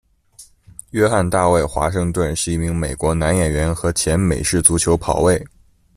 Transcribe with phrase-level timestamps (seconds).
[0.89, 5.39] 约翰·大卫·华盛顿是一名美国男演员和前美式足球跑卫。